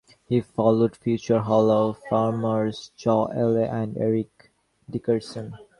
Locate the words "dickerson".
4.89-5.53